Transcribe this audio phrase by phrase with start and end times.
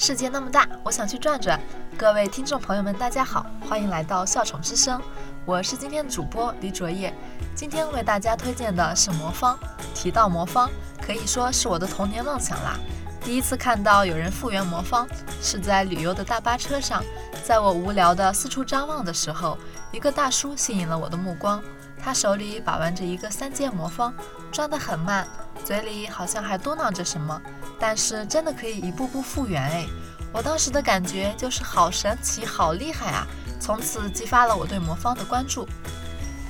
[0.00, 1.60] 世界那么大，我想去转转。
[1.94, 4.98] 各位听众朋友们，大家好，欢迎来到笑宠之声，
[5.44, 7.12] 我是今天的主播李卓叶。
[7.54, 9.58] 今天为大家推荐的是魔方。
[9.94, 10.70] 提到魔方，
[11.02, 12.78] 可以说是我的童年梦想啦。
[13.20, 15.06] 第一次看到有人复原魔方，
[15.42, 17.04] 是在旅游的大巴车上。
[17.44, 19.58] 在我无聊的四处张望的时候，
[19.92, 21.62] 一个大叔吸引了我的目光。
[22.02, 24.14] 他手里把玩着一个三阶魔方，
[24.50, 25.28] 转得很慢，
[25.62, 27.38] 嘴里好像还嘟囔着什么，
[27.80, 29.86] 但是真的可以一步步复原哎！
[30.32, 33.26] 我当时的感觉就是好神奇，好厉害啊！
[33.58, 35.66] 从此激发了我对魔方的关注。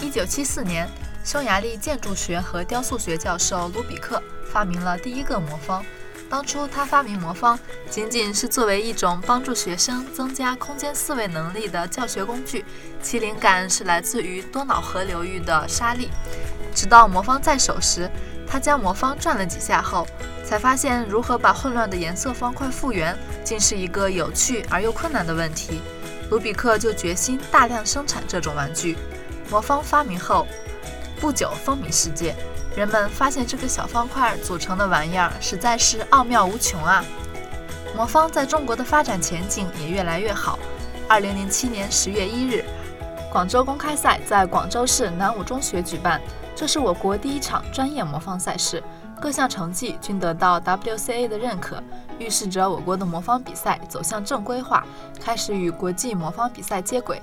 [0.00, 0.88] 一九七四年，
[1.24, 5.84] 匈牙利建筑学和雕塑学教授卢比克发明了第一个魔方。
[6.30, 7.58] 当初他发明魔方，
[7.90, 12.64] 仅仅是作为一种帮助学生增加空间思维能力的教学工具，
[13.02, 16.08] 其灵感是来自于多瑙河流域的沙粒。
[16.74, 18.10] 直到魔方在手时，
[18.46, 20.06] 他将魔方转了几下后，
[20.44, 25.80] 才发现如何把混乱的颜色方块复原，竟是一个有趣而又困难的问题。
[26.30, 28.96] 卢比克就决心大量生产这种玩具。
[29.50, 30.46] 魔方发明后，
[31.20, 32.34] 不久风靡世界。
[32.76, 37.04] 人们发现这个小方块组成的玩意儿实在是奥妙无穷啊！
[37.94, 40.58] 魔方在中国的发展前景也越来越好。
[41.06, 42.64] 二零零七年十月一日，
[43.30, 46.20] 广州公开赛在广州市南武中学举办，
[46.54, 48.82] 这是我国第一场专业魔方赛事，
[49.20, 51.82] 各项成绩均得到 WCA 的认可，
[52.18, 54.84] 预示着我国的魔方比赛走向正规化，
[55.20, 57.20] 开始与国际魔方比赛接轨。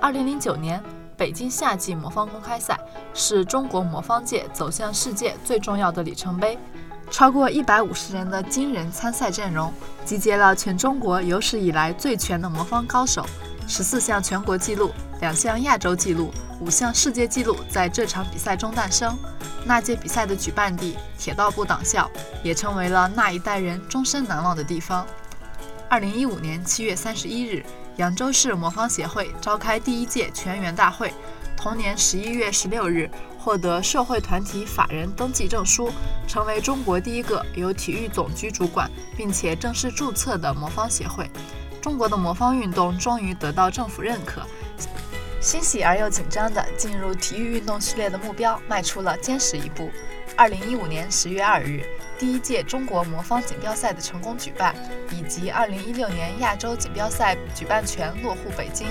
[0.00, 0.82] 二零零九年。
[1.18, 2.78] 北京夏季魔方公开赛
[3.12, 6.56] 是中国魔方界走向世界最重要的里程碑。
[7.10, 9.72] 超过一百五十人的惊人参赛阵容，
[10.04, 13.26] 集结了全中国有史以来最全的魔方高手。
[13.68, 19.16] 十四项全国纪录、两项亚洲纪录、五项世界纪录在这场比赛中诞生。
[19.64, 22.10] 那届比赛的举办地铁道部党校，
[22.42, 25.06] 也成为了那一代人终身难忘的地方。
[25.88, 27.64] 二零一五年七月三十一日。
[27.98, 31.12] 扬州市魔方协会召开第一届全员大会，
[31.56, 35.90] 同年十一月十六日获得社会团体法人登记证书，
[36.28, 41.28] 成为中国第一个由体育总局主管并且正式注册的魔方协会。
[41.80, 44.42] 中国的魔方运动终于得到政府认可，
[45.40, 49.90] 欣喜而又紧张地进入体育运动序列的目标迈出了坚实一步。
[50.36, 51.84] 二零一五年十月二日。
[52.18, 54.74] 第一届中国魔方锦标赛的成功举办，
[55.12, 58.88] 以及2016年亚洲锦标赛举办权落户北京。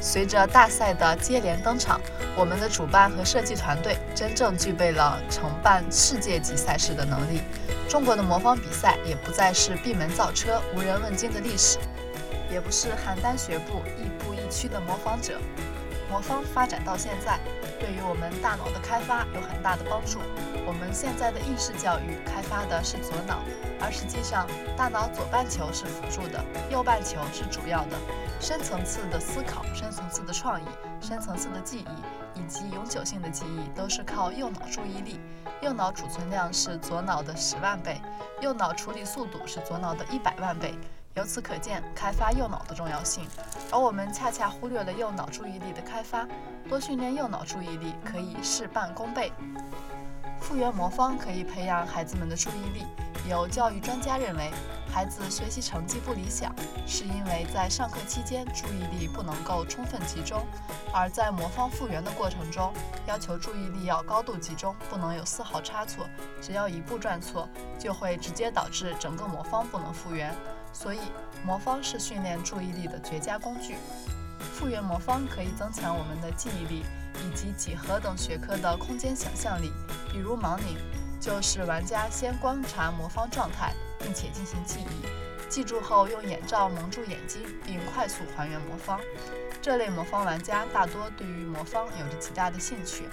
[0.00, 2.00] 随着大赛的接连登场，
[2.34, 7.42] 我们的主办和设计团队真正具备了承办世界级赛事的能力。
[7.86, 11.76] 中国的魔方比赛也不再是闭门造车、无人问津的历史，
[12.50, 15.40] 也不是邯郸学步、亦步亦趋的模仿者。
[16.10, 17.38] 魔方发展到现在。
[17.78, 20.20] 对于我们大脑的开发有很大的帮助。
[20.66, 23.40] 我们现在的应试教育开发的是左脑，
[23.80, 24.46] 而实际上
[24.76, 27.96] 大脑左半球是辅助的，右半球是主要的。
[28.38, 30.64] 深层次的思考、深层次的创意、
[31.00, 35.18] 深层次的记忆以及永久性的记忆都是靠右脑注意力。
[35.62, 37.98] 右脑储存量是左脑的十万倍，
[38.42, 40.74] 右脑处理速度是左脑的一百万倍。
[41.20, 43.28] 由此可见，开发右脑的重要性，
[43.70, 46.26] 而我们恰恰忽略了右脑注意力的开发。
[46.66, 49.30] 多训练右脑注意力，可以事半功倍。
[50.40, 52.86] 复原魔方可以培养孩子们的注意力。
[53.28, 54.50] 有教育专家认为，
[54.90, 56.54] 孩子学习成绩不理想，
[56.86, 60.42] 是因为在上课期间注意力不能够充分集中，
[60.90, 62.72] 而在魔方复原的过程中，
[63.06, 66.06] 要求注意力要高度集中，不能有丝毫差错。
[66.40, 67.46] 只要一步转错，
[67.78, 70.34] 就会直接导致整个魔方不能复原。
[70.72, 70.98] 所以，
[71.44, 73.76] 魔方是训练注意力的绝佳工具。
[74.54, 76.82] 复原魔方可以增强我们的记忆力
[77.24, 79.72] 以及几何等学科的空间想象力。
[80.12, 80.76] 比如盲拧，
[81.20, 85.06] 就是玩家先观察魔方状态，并且进行记忆，
[85.50, 89.00] 记住后用眼罩蒙住眼睛，并快速还原魔方。
[89.60, 93.08] 这类魔方玩家大多对于魔方有着极大的兴趣。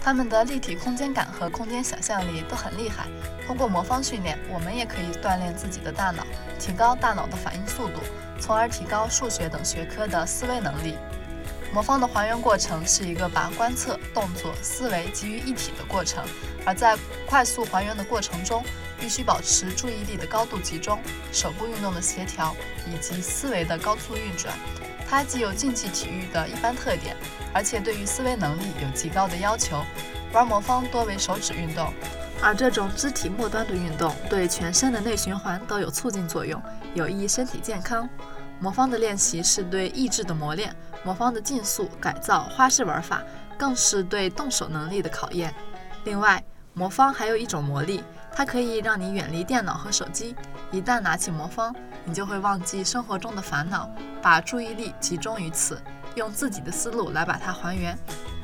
[0.00, 3.06] 他们的立体空间感和空间想象力都很厉害。
[3.46, 6.26] 通过魔方训练，我们也可以锻炼自己的大脑，
[6.58, 8.00] 提高大脑的反应速度，
[8.40, 10.96] 从而提高数学等学科的思维能力。
[11.72, 16.24] 魔方的还原过程是一个把观测、动作、思维集于一体的过程，
[16.64, 18.64] 而在快速还原的过程中，
[18.98, 20.98] 必须保持注意力的高度集中、
[21.30, 22.56] 手部运动的协调
[22.86, 24.54] 以及思维的高速运转。
[25.08, 27.16] 它既有竞技体育的一般特点，
[27.54, 29.82] 而且对于思维能力有极高的要求。
[30.32, 31.90] 玩魔方多为手指运动，
[32.42, 36.62] 而这种肢体末端的运动对全身的内循环都有促进作用，
[36.94, 38.08] 有益身体健康。
[38.60, 43.22] 魔方的练习是对意志的磨练，魔方的竞速改造、花式玩法
[43.58, 45.54] 更是对动手能力的考验。
[46.04, 46.42] 另外，
[46.74, 48.02] 魔方还有一种魔力。
[48.30, 50.36] 它可以让你远离电脑和手机。
[50.70, 51.74] 一旦拿起魔方，
[52.04, 53.90] 你就会忘记生活中的烦恼，
[54.22, 55.82] 把注意力集中于此，
[56.14, 57.98] 用自己的思路来把它还原。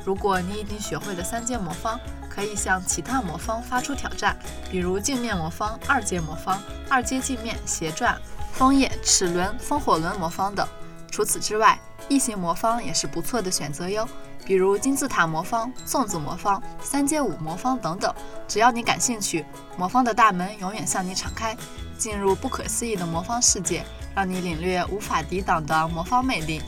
[0.04, 4.36] 如果你已经学会了三阶魔方，可以向其他魔方发出挑战，
[4.68, 6.60] 比如镜面魔方、二阶魔方、
[6.90, 8.20] 二阶镜面斜转、
[8.52, 10.66] 枫叶、齿轮、风火轮魔方等。
[11.08, 11.78] 除此之外，
[12.08, 14.08] 异形魔方也是不错的选择哟，
[14.44, 18.14] 比如金字塔魔方、粽子魔方、三阶五魔方等等。
[18.46, 19.44] 只要你感兴趣，
[19.76, 21.56] 魔方的大门永远向你敞开，
[21.96, 23.84] 进入不可思议的魔方世界，
[24.14, 26.60] 让你领略无法抵挡的魔方魅力。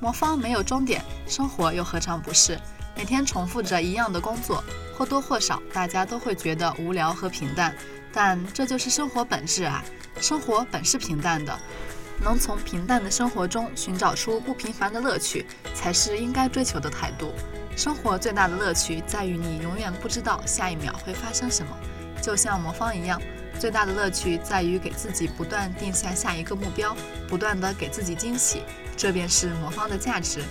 [0.00, 2.58] 魔方没有终点，生活又何尝不是？
[2.96, 4.62] 每天重复着一样的工作，
[4.98, 7.74] 或多或少，大家都会觉得无聊和平淡。
[8.12, 9.84] 但这就是生活本质啊！
[10.20, 11.56] 生活本是平淡的。
[12.22, 17.32] 能从平淡的生活中寻找出不平凡的乐趣，才是应该追求的态度。
[17.76, 21.76] 生活最大的乐趣在于你永远不知道下一秒会发生什么，
[22.20, 23.20] 就像魔方一样，
[23.58, 26.94] 最大的乐趣在于给自己不断定下下一个目标，
[27.26, 28.62] 不断的给自己惊喜，
[28.96, 30.42] 这便是魔方的价值。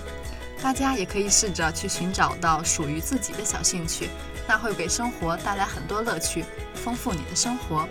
[0.62, 4.10] 大家也可以试着去寻找到属于自己的小兴趣，
[4.46, 6.44] 那会给生活带来很多乐趣，
[6.74, 7.88] 丰富你的生活。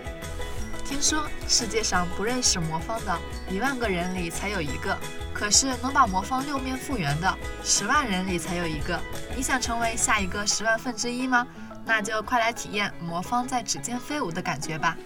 [0.90, 3.16] 听说世界上不认识魔方的
[3.48, 4.98] 一万个人里才有一个，
[5.32, 7.32] 可是能把魔方六面复原的
[7.62, 8.98] 十万人里才有一个。
[9.36, 11.46] 你想成为下一个十万分之一吗？
[11.86, 14.96] 那就快来体验魔方在指尖飞舞的感觉吧！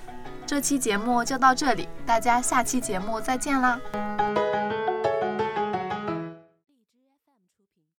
[0.46, 3.78] 这期节目就到这里，大家下期节目再见啦！